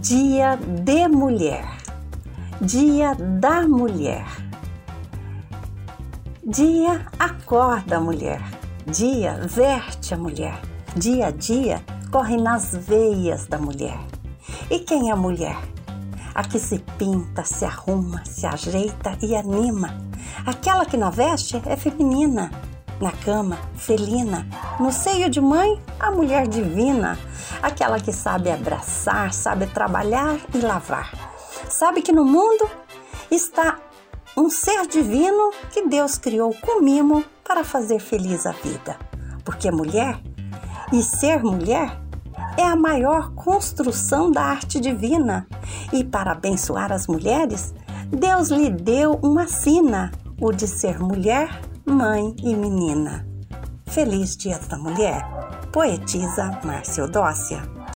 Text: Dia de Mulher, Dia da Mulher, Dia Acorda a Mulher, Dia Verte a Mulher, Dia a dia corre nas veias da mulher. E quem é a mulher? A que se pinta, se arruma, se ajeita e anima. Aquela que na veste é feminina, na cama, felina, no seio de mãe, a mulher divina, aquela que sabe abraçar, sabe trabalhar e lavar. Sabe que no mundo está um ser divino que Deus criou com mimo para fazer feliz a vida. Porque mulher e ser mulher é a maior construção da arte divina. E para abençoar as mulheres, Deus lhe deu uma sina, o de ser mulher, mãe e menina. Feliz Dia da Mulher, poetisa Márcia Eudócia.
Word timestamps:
Dia 0.00 0.56
de 0.56 1.06
Mulher, 1.06 1.66
Dia 2.62 3.14
da 3.14 3.68
Mulher, 3.68 4.24
Dia 6.42 7.06
Acorda 7.18 7.98
a 7.98 8.00
Mulher, 8.00 8.40
Dia 8.86 9.38
Verte 9.46 10.14
a 10.14 10.16
Mulher, 10.16 10.58
Dia 10.96 11.26
a 11.26 11.30
dia 11.30 11.84
corre 12.10 12.38
nas 12.38 12.74
veias 12.74 13.46
da 13.46 13.58
mulher. 13.58 13.98
E 14.70 14.78
quem 14.78 15.10
é 15.10 15.12
a 15.12 15.16
mulher? 15.16 15.58
A 16.34 16.42
que 16.42 16.58
se 16.58 16.78
pinta, 16.96 17.44
se 17.44 17.66
arruma, 17.66 18.24
se 18.24 18.46
ajeita 18.46 19.18
e 19.20 19.36
anima. 19.36 19.94
Aquela 20.46 20.86
que 20.86 20.96
na 20.96 21.10
veste 21.10 21.60
é 21.66 21.76
feminina, 21.76 22.50
na 22.98 23.12
cama, 23.12 23.58
felina, 23.74 24.46
no 24.80 24.90
seio 24.90 25.28
de 25.28 25.40
mãe, 25.40 25.78
a 26.00 26.10
mulher 26.10 26.46
divina, 26.46 27.18
aquela 27.62 28.00
que 28.00 28.12
sabe 28.12 28.50
abraçar, 28.50 29.32
sabe 29.32 29.66
trabalhar 29.66 30.38
e 30.52 30.58
lavar. 30.58 31.12
Sabe 31.70 32.02
que 32.02 32.12
no 32.12 32.24
mundo 32.24 32.68
está 33.30 33.78
um 34.36 34.50
ser 34.50 34.86
divino 34.86 35.52
que 35.70 35.86
Deus 35.86 36.18
criou 36.18 36.54
com 36.60 36.82
mimo 36.82 37.24
para 37.44 37.62
fazer 37.62 38.00
feliz 38.00 38.46
a 38.46 38.52
vida. 38.52 38.98
Porque 39.44 39.70
mulher 39.70 40.20
e 40.92 41.02
ser 41.02 41.42
mulher 41.42 42.00
é 42.56 42.64
a 42.64 42.76
maior 42.76 43.32
construção 43.34 44.30
da 44.30 44.42
arte 44.42 44.80
divina. 44.80 45.46
E 45.92 46.04
para 46.04 46.32
abençoar 46.32 46.92
as 46.92 47.06
mulheres, 47.06 47.74
Deus 48.08 48.48
lhe 48.48 48.68
deu 48.68 49.18
uma 49.22 49.46
sina, 49.46 50.10
o 50.40 50.52
de 50.52 50.66
ser 50.66 50.98
mulher, 50.98 51.60
mãe 51.84 52.34
e 52.42 52.54
menina. 52.54 53.26
Feliz 53.86 54.36
Dia 54.36 54.58
da 54.58 54.78
Mulher, 54.78 55.22
poetisa 55.72 56.60
Márcia 56.64 57.00
Eudócia. 57.02 57.81